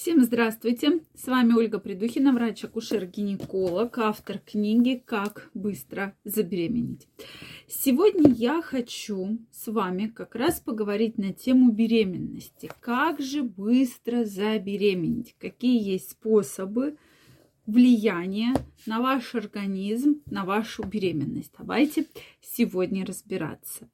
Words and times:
Всем 0.00 0.24
здравствуйте! 0.24 1.00
С 1.14 1.26
вами 1.26 1.52
Ольга 1.52 1.78
Придухина, 1.78 2.32
врач-акушер-гинеколог, 2.32 3.98
автор 3.98 4.38
книги 4.38 4.94
«Как 5.04 5.50
быстро 5.52 6.16
забеременеть». 6.24 7.06
Сегодня 7.68 8.32
я 8.32 8.62
хочу 8.62 9.38
с 9.52 9.70
вами 9.70 10.06
как 10.06 10.36
раз 10.36 10.58
поговорить 10.58 11.18
на 11.18 11.34
тему 11.34 11.70
беременности. 11.70 12.70
Как 12.80 13.20
же 13.20 13.42
быстро 13.42 14.24
забеременеть? 14.24 15.34
Какие 15.38 15.86
есть 15.86 16.12
способы 16.12 16.96
влияния 17.66 18.54
на 18.86 19.02
ваш 19.02 19.34
организм, 19.34 20.22
на 20.24 20.46
вашу 20.46 20.82
беременность? 20.82 21.52
Давайте 21.58 22.06
сегодня 22.40 23.04
разбираться. 23.04 23.90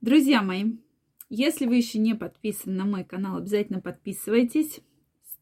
Друзья 0.00 0.42
мои, 0.42 0.72
если 1.28 1.66
вы 1.66 1.76
еще 1.76 2.00
не 2.00 2.16
подписаны 2.16 2.74
на 2.74 2.84
мой 2.84 3.04
канал, 3.04 3.36
обязательно 3.36 3.80
подписывайтесь 3.80 4.80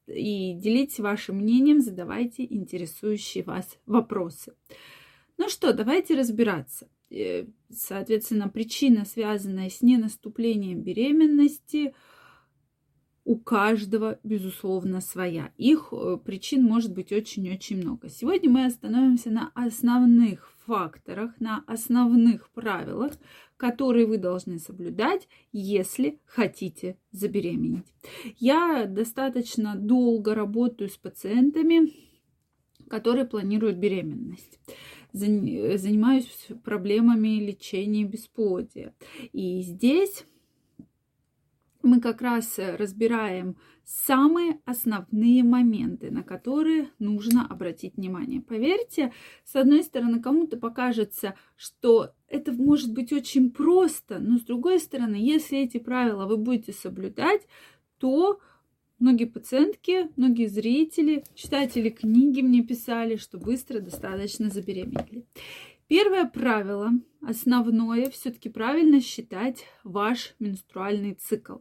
и 0.07 0.55
делитесь 0.55 1.01
вашим 1.01 1.37
мнением, 1.37 1.81
задавайте 1.81 2.45
интересующие 2.45 3.45
вас 3.45 3.79
вопросы. 3.87 4.55
Ну 5.37 5.49
что, 5.49 5.73
давайте 5.73 6.15
разбираться. 6.15 6.89
Э, 7.11 7.47
соответственно, 7.71 8.49
причина, 8.49 9.05
связанная 9.05 9.71
с 9.71 9.83
ненаступлением 9.83 10.83
беременности, 10.83 11.95
у 13.25 13.37
каждого, 13.37 14.19
безусловно, 14.23 15.01
своя. 15.01 15.51
Их 15.57 15.89
э, 15.93 16.19
причин 16.23 16.63
может 16.63 16.93
быть 16.93 17.13
очень-очень 17.13 17.79
много. 17.79 18.09
Сегодня 18.09 18.51
мы 18.51 18.67
остановимся 18.67 19.31
на 19.31 19.51
основных 19.55 20.53
факторах, 20.67 21.39
на 21.41 21.65
основных 21.67 22.51
правилах, 22.51 23.13
которые 23.57 24.07
вы 24.07 24.19
должны 24.19 24.59
соблюдать, 24.59 25.29
если 25.53 26.21
хотите 26.27 26.99
забеременеть. 27.13 27.87
Я 28.39 28.87
достаточно 28.87 29.75
долго 29.75 30.35
работаю 30.35 30.91
с 30.91 30.97
пациентами, 30.97 31.93
которые 32.89 33.25
планируют 33.25 33.79
беременность 33.79 34.59
занимаюсь 35.15 36.49
проблемами 36.65 37.39
лечения 37.39 38.05
бесплодия. 38.05 38.95
И 39.33 39.63
здесь 39.63 40.27
мы 41.85 42.01
как 42.01 42.23
раз 42.23 42.59
разбираем 42.59 43.57
самые 43.85 44.61
основные 44.65 45.45
моменты, 45.45 46.11
на 46.11 46.23
которые 46.23 46.89
нужно 46.99 47.47
обратить 47.47 47.97
внимание. 47.97 48.41
Поверьте, 48.41 49.13
с 49.45 49.55
одной 49.55 49.83
стороны, 49.83 50.21
кому-то 50.21 50.57
покажется, 50.57 51.35
что 51.57 52.13
это 52.29 52.53
может 52.53 52.93
быть 52.93 53.13
очень 53.13 53.51
просто, 53.51 54.19
но 54.19 54.39
с 54.39 54.43
другой 54.43 54.81
стороны, 54.81 55.17
если 55.17 55.59
эти 55.59 55.79
правила 55.79 56.27
вы 56.27 56.39
будете 56.39 56.73
соблюдать, 56.73 57.43
то 57.99 58.41
многие 58.99 59.27
пациентки, 59.27 60.09
многие 60.17 60.47
зрители, 60.47 61.25
читатели 61.35 61.91
книги 61.91 62.41
мне 62.41 62.63
писали, 62.63 63.17
что 63.17 63.39
быстро 63.39 63.81
достаточно 63.81 64.49
забеременели. 64.49 65.27
Первое 65.87 66.25
правило, 66.25 66.93
основное, 67.21 68.11
все-таки 68.11 68.49
правильно 68.49 69.01
считать 69.01 69.65
ваш 69.83 70.35
менструальный 70.39 71.15
цикл. 71.15 71.59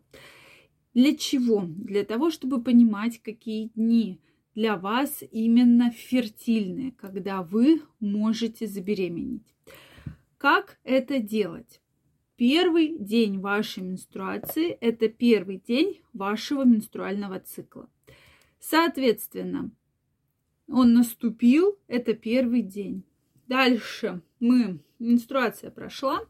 Для 0.93 1.15
чего? 1.15 1.65
Для 1.67 2.05
того, 2.05 2.30
чтобы 2.30 2.63
понимать, 2.63 3.21
какие 3.21 3.69
дни 3.75 4.21
для 4.55 4.77
вас 4.77 5.23
именно 5.31 5.91
фертильные, 5.91 6.91
когда 6.91 7.41
вы 7.41 7.81
можете 7.99 8.67
забеременеть. 8.67 9.55
Как 10.37 10.80
это 10.83 11.19
делать? 11.19 11.81
Первый 12.35 12.97
день 12.97 13.39
вашей 13.39 13.83
менструации– 13.83 14.69
это 14.81 15.08
первый 15.08 15.61
день 15.65 16.02
вашего 16.13 16.63
менструального 16.63 17.39
цикла. 17.39 17.89
Соответственно, 18.59 19.71
он 20.67 20.93
наступил, 20.93 21.77
это 21.87 22.13
первый 22.13 22.61
день. 22.61 23.03
Дальше 23.47 24.22
мы, 24.39 24.80
менструация 24.99 25.71
прошла, 25.71 26.21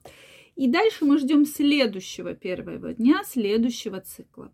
и 0.55 0.67
дальше 0.67 1.05
мы 1.05 1.17
ждем 1.17 1.45
следующего 1.45 2.33
первого 2.33 2.93
дня, 2.93 3.23
следующего 3.23 4.01
цикла. 4.01 4.51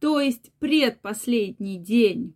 То 0.00 0.20
есть 0.20 0.52
предпоследний 0.58 1.78
день 1.78 2.34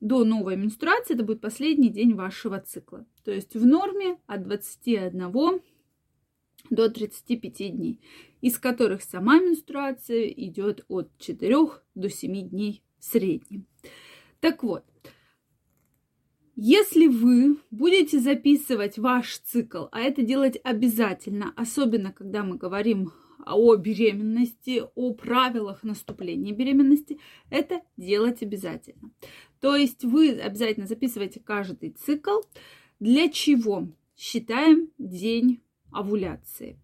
до 0.00 0.24
новой 0.24 0.56
менструации, 0.56 1.14
это 1.14 1.24
будет 1.24 1.40
последний 1.40 1.88
день 1.88 2.14
вашего 2.14 2.60
цикла. 2.60 3.06
То 3.24 3.32
есть 3.32 3.54
в 3.54 3.64
норме 3.64 4.18
от 4.26 4.42
21 4.44 5.60
до 6.70 6.88
35 6.88 7.76
дней, 7.76 8.00
из 8.40 8.58
которых 8.58 9.02
сама 9.02 9.38
менструация 9.38 10.26
идет 10.28 10.84
от 10.88 11.10
4 11.18 11.56
до 11.94 12.10
7 12.10 12.48
дней 12.48 12.82
в 12.98 13.04
среднем. 13.04 13.66
Так 14.40 14.62
вот, 14.62 14.84
если 16.56 17.06
вы 17.06 17.58
будете 17.70 18.18
записывать 18.18 18.98
ваш 18.98 19.38
цикл, 19.38 19.84
а 19.92 20.00
это 20.00 20.22
делать 20.22 20.58
обязательно, 20.64 21.52
особенно 21.54 22.12
когда 22.12 22.42
мы 22.42 22.56
говорим 22.56 23.12
о 23.44 23.76
беременности, 23.76 24.82
о 24.94 25.12
правилах 25.12 25.82
наступления 25.82 26.54
беременности, 26.54 27.20
это 27.50 27.82
делать 27.98 28.42
обязательно. 28.42 29.10
То 29.60 29.76
есть 29.76 30.02
вы 30.02 30.30
обязательно 30.30 30.86
записываете 30.86 31.40
каждый 31.40 31.90
цикл. 31.90 32.40
Для 33.00 33.28
чего? 33.28 33.88
Считаем 34.16 34.90
день 34.96 35.60
овуляции. 35.92 36.80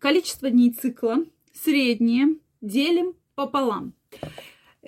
Количество 0.00 0.50
дней 0.50 0.72
цикла 0.72 1.24
среднее 1.52 2.36
делим 2.60 3.14
пополам. 3.36 3.94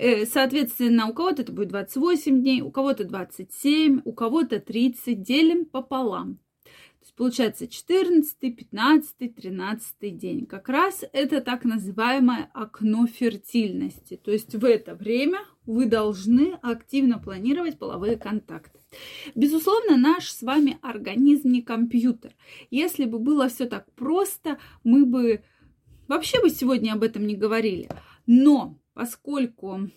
Э, 0.00 0.24
соответственно, 0.24 1.08
у 1.08 1.12
кого-то 1.12 1.42
это 1.42 1.52
будет 1.52 1.68
28 1.68 2.40
дней, 2.40 2.62
у 2.62 2.70
кого-то 2.70 3.04
27, 3.04 4.00
у 4.02 4.12
кого-то 4.14 4.58
30. 4.58 5.22
Делим 5.22 5.66
пополам. 5.66 6.36
То 6.64 6.70
есть 7.02 7.14
получается 7.14 7.68
14, 7.68 8.38
15, 8.40 9.34
13 9.34 10.16
день. 10.16 10.46
Как 10.46 10.70
раз 10.70 11.04
это 11.12 11.42
так 11.42 11.64
называемое 11.64 12.50
окно 12.54 13.06
фертильности. 13.06 14.16
То 14.16 14.30
есть 14.30 14.54
в 14.54 14.64
это 14.64 14.94
время 14.94 15.40
вы 15.66 15.84
должны 15.84 16.58
активно 16.62 17.18
планировать 17.18 17.78
половые 17.78 18.16
контакты. 18.16 18.80
Безусловно, 19.34 19.98
наш 19.98 20.30
с 20.30 20.40
вами 20.40 20.78
организм 20.80 21.50
не 21.50 21.60
компьютер. 21.60 22.32
Если 22.70 23.04
бы 23.04 23.18
было 23.18 23.50
все 23.50 23.66
так 23.66 23.92
просто, 23.92 24.58
мы 24.82 25.04
бы 25.04 25.44
вообще 26.08 26.40
бы 26.40 26.48
сегодня 26.48 26.94
об 26.94 27.02
этом 27.02 27.26
не 27.26 27.36
говорили. 27.36 27.90
Но 28.26 28.79
поскольку 29.00 29.88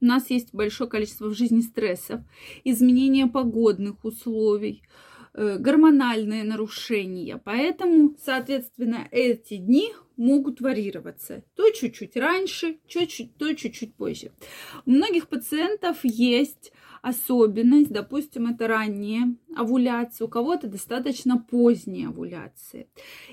у 0.00 0.04
нас 0.06 0.30
есть 0.30 0.54
большое 0.54 0.88
количество 0.88 1.26
в 1.26 1.34
жизни 1.34 1.60
стрессов, 1.60 2.22
изменения 2.64 3.26
погодных 3.26 4.02
условий, 4.06 4.82
э, 5.34 5.58
гормональные 5.58 6.44
нарушения. 6.44 7.36
Поэтому, 7.36 8.16
соответственно, 8.24 9.06
эти 9.10 9.58
дни 9.58 9.92
могут 10.16 10.60
варьироваться. 10.60 11.42
То 11.54 11.70
чуть-чуть 11.70 12.16
раньше, 12.16 12.78
чуть-чуть, 12.86 13.36
то 13.36 13.52
чуть-чуть 13.54 13.94
позже. 13.94 14.32
У 14.84 14.90
многих 14.90 15.28
пациентов 15.28 15.98
есть 16.02 16.72
особенность, 17.02 17.92
допустим, 17.92 18.48
это 18.48 18.66
ранняя 18.66 19.34
овуляция, 19.54 20.24
у 20.24 20.28
кого-то 20.28 20.66
достаточно 20.66 21.38
поздняя 21.38 22.08
овуляция. 22.08 22.88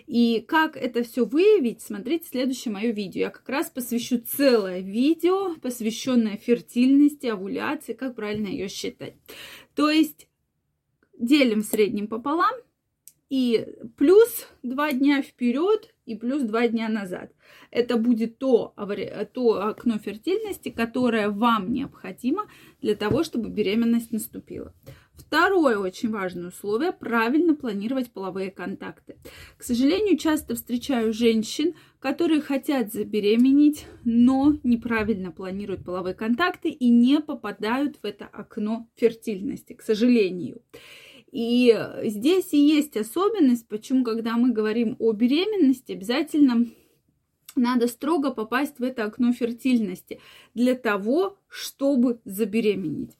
И 0.05 0.45
как 0.47 0.77
это 0.77 1.03
все 1.03 1.25
выявить, 1.25 1.81
смотрите 1.81 2.27
следующее 2.27 2.71
мое 2.71 2.91
видео. 2.91 3.21
Я 3.21 3.29
как 3.29 3.47
раз 3.49 3.71
посвящу 3.71 4.19
целое 4.19 4.79
видео, 4.79 5.55
посвященное 5.55 6.37
фертильности, 6.37 7.27
овуляции, 7.27 7.93
как 7.93 8.15
правильно 8.15 8.47
ее 8.47 8.67
считать. 8.67 9.15
То 9.75 9.89
есть 9.89 10.27
делим 11.17 11.61
в 11.61 11.65
среднем 11.65 12.07
пополам 12.07 12.53
и 13.29 13.67
плюс 13.97 14.47
два 14.61 14.91
дня 14.91 15.21
вперед 15.21 15.93
и 16.05 16.15
плюс 16.15 16.43
два 16.43 16.67
дня 16.67 16.89
назад. 16.89 17.31
Это 17.71 17.97
будет 17.97 18.37
то, 18.37 18.73
то 19.33 19.67
окно 19.67 19.97
фертильности, 19.97 20.69
которое 20.69 21.29
вам 21.29 21.71
необходимо 21.71 22.47
для 22.81 22.95
того, 22.95 23.23
чтобы 23.23 23.49
беременность 23.49 24.11
наступила. 24.11 24.73
Второе 25.15 25.77
очень 25.77 26.09
важное 26.09 26.47
условие– 26.49 26.91
правильно 26.99 27.55
планировать 27.55 28.11
половые 28.11 28.49
контакты. 28.49 29.17
К 29.57 29.63
сожалению, 29.63 30.17
часто 30.17 30.55
встречаю 30.55 31.13
женщин, 31.13 31.75
которые 31.99 32.41
хотят 32.41 32.91
забеременеть, 32.91 33.85
но 34.03 34.57
неправильно 34.63 35.31
планируют 35.31 35.85
половые 35.85 36.15
контакты 36.15 36.69
и 36.69 36.89
не 36.89 37.19
попадают 37.19 37.97
в 38.01 38.05
это 38.05 38.25
окно 38.25 38.89
фертильности, 38.95 39.73
к 39.73 39.81
сожалению. 39.81 40.61
И 41.33 41.75
здесь 42.03 42.53
и 42.53 42.57
есть 42.57 42.95
особенность, 42.95 43.67
почему, 43.67 44.03
когда 44.03 44.37
мы 44.37 44.51
говорим 44.51 44.95
о 44.99 45.13
беременности, 45.13 45.93
обязательно 45.93 46.67
надо 47.55 47.87
строго 47.87 48.29
попасть 48.29 48.77
в 48.77 48.83
это 48.83 49.05
окно 49.05 49.33
фертильности 49.33 50.19
для 50.53 50.75
того, 50.75 51.39
чтобы 51.47 52.19
забеременеть. 52.23 53.17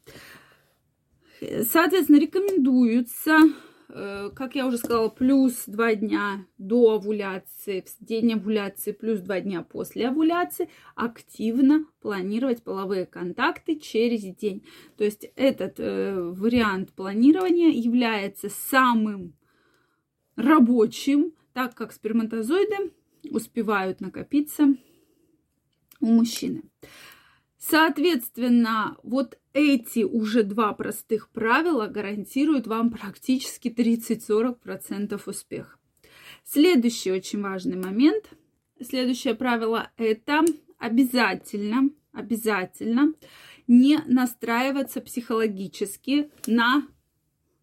Соответственно, 1.72 2.20
рекомендуется 2.20 3.32
э, 3.32 3.73
как 3.94 4.56
я 4.56 4.66
уже 4.66 4.78
сказала, 4.78 5.10
плюс 5.10 5.66
2 5.68 5.96
дня 5.96 6.46
до 6.58 6.96
овуляции, 6.96 7.82
в 7.82 8.04
день 8.04 8.34
овуляции, 8.34 8.92
плюс 8.92 9.20
2 9.20 9.42
дня 9.42 9.62
после 9.62 10.08
овуляции, 10.08 10.70
активно 10.96 11.86
планировать 12.02 12.64
половые 12.64 13.06
контакты 13.06 13.78
через 13.80 14.24
день. 14.36 14.66
То 14.98 15.04
есть 15.04 15.32
этот 15.36 15.80
э, 15.80 16.20
вариант 16.20 16.92
планирования 16.94 17.70
является 17.70 18.50
самым 18.50 19.36
рабочим, 20.36 21.34
так 21.54 21.76
как 21.76 21.94
сперматозоиды 21.94 22.94
успевают 23.30 24.02
накопиться 24.02 24.76
у 26.00 26.08
мужчины. 26.08 26.64
Соответственно, 27.70 28.98
вот 29.04 29.40
эти 29.54 30.04
уже 30.04 30.44
два 30.44 30.74
простых 30.74 31.30
правила 31.30 31.88
гарантируют 31.88 32.68
вам 32.68 32.92
практически 32.92 33.70
30-40% 33.70 35.22
успеха. 35.26 35.78
Следующий 36.44 37.14
очень 37.14 37.42
важный 37.42 37.78
момент. 37.78 38.26
Следующее 38.82 39.34
правило– 39.34 39.90
это 39.98 40.44
обязательно, 40.78 41.90
обязательно 42.12 43.14
не 43.68 44.00
настраиваться 44.08 45.00
психологически 45.00 46.32
на 46.46 46.86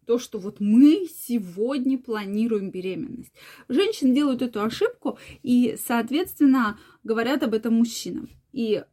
то, 0.07 0.17
что 0.17 0.39
вот 0.39 0.59
мы 0.59 1.07
сегодня 1.15 1.99
планируем 1.99 2.71
беременность. 2.71 3.33
Женщины 3.69 4.15
делают 4.15 4.41
эту 4.41 4.63
ошибку 4.63 5.19
и, 5.43 5.77
соответственно, 5.79 6.79
говорят 7.03 7.43
об 7.43 7.53
этом 7.53 7.75
мужчинам. 7.75 8.29
И 8.51 8.83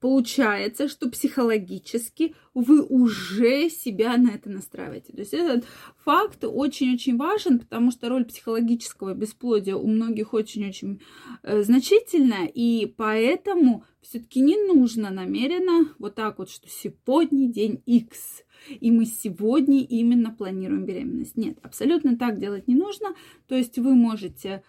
получается, 0.00 0.88
что 0.88 1.10
психологически 1.10 2.34
вы 2.54 2.82
уже 2.82 3.68
себя 3.68 4.16
на 4.16 4.30
это 4.30 4.50
настраиваете. 4.50 5.12
То 5.12 5.20
есть 5.20 5.34
этот 5.34 5.64
факт 6.04 6.44
очень-очень 6.44 7.16
важен, 7.16 7.58
потому 7.58 7.90
что 7.90 8.08
роль 8.08 8.24
психологического 8.24 9.14
бесплодия 9.14 9.76
у 9.76 9.86
многих 9.86 10.34
очень-очень 10.34 11.00
э, 11.42 11.62
значительная, 11.62 12.46
и 12.46 12.86
поэтому 12.86 13.84
все-таки 14.00 14.40
не 14.40 14.56
нужно 14.56 15.10
намеренно 15.10 15.88
вот 15.98 16.14
так 16.14 16.38
вот, 16.38 16.50
что 16.50 16.68
сегодня 16.68 17.48
день 17.48 17.82
X, 17.86 18.44
и 18.80 18.90
мы 18.90 19.04
сегодня 19.04 19.82
именно 19.82 20.30
планируем 20.30 20.84
беременность. 20.84 21.36
Нет, 21.36 21.58
абсолютно 21.62 22.16
так 22.16 22.38
делать 22.38 22.68
не 22.68 22.74
нужно. 22.74 23.14
То 23.48 23.54
есть 23.54 23.78
вы 23.78 23.94
можете 23.94 24.62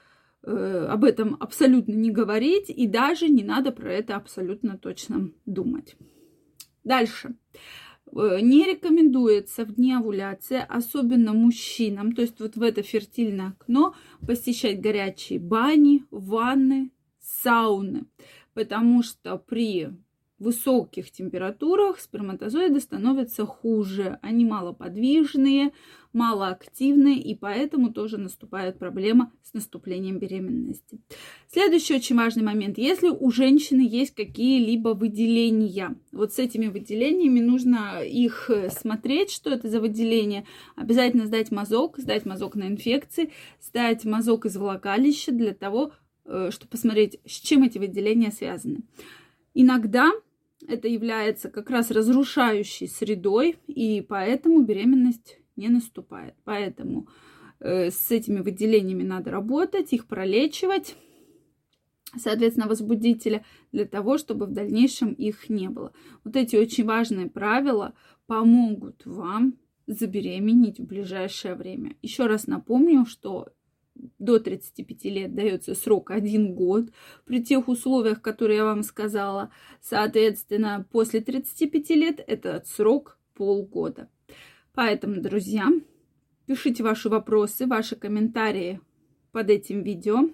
Э, 0.49 0.85
об 0.89 1.03
этом 1.03 1.35
абсолютно 1.41 1.91
не 1.91 2.09
говорить, 2.09 2.69
и 2.69 2.87
даже 2.87 3.27
не 3.27 3.43
надо 3.43 3.73
про 3.73 3.91
это 3.91 4.15
абсолютно 4.15 4.77
точно 4.77 5.29
думать. 5.45 5.97
Дальше. 6.85 7.35
Э, 8.15 8.39
не 8.39 8.63
рекомендуется 8.63 9.65
в 9.65 9.75
дни 9.75 9.91
овуляции, 9.91 10.65
особенно 10.69 11.33
мужчинам, 11.33 12.13
то 12.13 12.21
есть 12.21 12.39
вот 12.39 12.55
в 12.55 12.61
это 12.61 12.81
фертильное 12.81 13.57
окно, 13.59 13.93
посещать 14.25 14.79
горячие 14.79 15.39
бани, 15.39 16.05
ванны, 16.11 16.91
сауны, 17.19 18.05
потому 18.53 19.03
что 19.03 19.37
при 19.37 19.89
высоких 20.39 21.11
температурах 21.11 21.99
сперматозоиды 21.99 22.79
становятся 22.79 23.45
хуже. 23.45 24.19
Они 24.21 24.45
малоподвижные, 24.45 25.71
малоактивные, 26.13 27.17
и 27.19 27.35
поэтому 27.35 27.91
тоже 27.91 28.17
наступает 28.17 28.77
проблема 28.77 29.31
с 29.43 29.53
наступлением 29.53 30.19
беременности. 30.19 30.99
Следующий 31.51 31.95
очень 31.95 32.15
важный 32.15 32.43
момент. 32.43 32.77
Если 32.77 33.09
у 33.09 33.31
женщины 33.31 33.81
есть 33.81 34.13
какие-либо 34.13 34.89
выделения, 34.89 35.95
вот 36.11 36.33
с 36.33 36.39
этими 36.39 36.67
выделениями 36.67 37.39
нужно 37.39 38.03
их 38.03 38.49
смотреть, 38.69 39.31
что 39.31 39.49
это 39.49 39.69
за 39.69 39.79
выделение. 39.79 40.45
Обязательно 40.75 41.25
сдать 41.25 41.51
мазок, 41.51 41.97
сдать 41.97 42.25
мазок 42.25 42.55
на 42.55 42.67
инфекции, 42.67 43.31
сдать 43.61 44.05
мазок 44.05 44.45
из 44.45 44.55
влагалища 44.55 45.31
для 45.31 45.53
того, 45.53 45.93
э, 46.25 46.49
чтобы 46.51 46.69
посмотреть, 46.69 47.19
с 47.25 47.39
чем 47.39 47.63
эти 47.63 47.77
выделения 47.77 48.31
связаны. 48.31 48.81
Иногда 49.53 50.11
это 50.65 50.87
является 50.87 51.49
как 51.49 51.69
раз 51.69 51.91
разрушающей 51.91 52.87
средой, 52.87 53.57
и 53.67 54.01
поэтому 54.01 54.63
беременность 54.63 55.39
не 55.55 55.69
наступает. 55.69 56.35
Поэтому 56.43 57.07
э, 57.59 57.91
с 57.91 58.11
этими 58.11 58.39
выделениями 58.39 59.03
надо 59.03 59.31
работать, 59.31 59.93
их 59.93 60.07
пролечивать, 60.07 60.95
соответственно, 62.15 62.67
возбудителя, 62.67 63.45
для 63.71 63.85
того, 63.85 64.17
чтобы 64.17 64.45
в 64.45 64.51
дальнейшем 64.51 65.13
их 65.13 65.49
не 65.49 65.69
было. 65.69 65.93
Вот 66.23 66.35
эти 66.35 66.55
очень 66.55 66.85
важные 66.85 67.29
правила 67.29 67.93
помогут 68.25 69.05
вам 69.05 69.55
забеременеть 69.85 70.79
в 70.79 70.85
ближайшее 70.85 71.55
время. 71.55 71.95
Еще 72.01 72.27
раз 72.27 72.47
напомню, 72.47 73.05
что 73.05 73.49
до 74.19 74.39
35 74.39 75.05
лет 75.05 75.35
дается 75.35 75.75
срок 75.75 76.11
1 76.11 76.53
год 76.55 76.91
при 77.25 77.43
тех 77.43 77.67
условиях, 77.67 78.21
которые 78.21 78.57
я 78.57 78.65
вам 78.65 78.83
сказала. 78.83 79.51
Соответственно, 79.81 80.85
после 80.91 81.21
35 81.21 81.89
лет 81.91 82.23
этот 82.25 82.67
срок 82.67 83.17
полгода. 83.33 84.09
Поэтому, 84.73 85.21
друзья, 85.21 85.67
пишите 86.45 86.83
ваши 86.83 87.09
вопросы, 87.09 87.65
ваши 87.65 87.95
комментарии 87.95 88.79
под 89.31 89.49
этим 89.49 89.83
видео. 89.83 90.29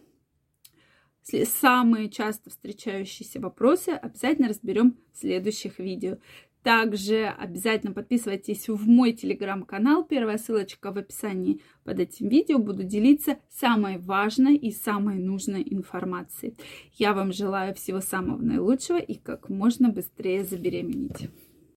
Самые 1.45 2.09
часто 2.09 2.49
встречающиеся 2.49 3.39
вопросы 3.39 3.89
обязательно 3.89 4.49
разберем 4.49 4.97
в 5.13 5.19
следующих 5.19 5.79
видео. 5.79 6.17
Также 6.63 7.25
обязательно 7.25 7.93
подписывайтесь 7.93 8.69
в 8.69 8.87
мой 8.87 9.11
телеграм-канал. 9.11 10.05
Первая 10.05 10.37
ссылочка 10.37 10.91
в 10.91 10.97
описании 10.97 11.59
под 11.83 11.99
этим 11.99 12.29
видео. 12.29 12.57
Буду 12.57 12.83
делиться 12.83 13.37
самой 13.49 13.97
важной 13.97 14.55
и 14.55 14.71
самой 14.71 15.19
нужной 15.19 15.63
информацией. 15.69 16.55
Я 16.93 17.13
вам 17.13 17.33
желаю 17.33 17.75
всего 17.75 17.99
самого 17.99 18.41
наилучшего 18.41 18.97
и 18.97 19.15
как 19.15 19.49
можно 19.49 19.89
быстрее 19.89 20.45
забеременеть. 20.45 21.29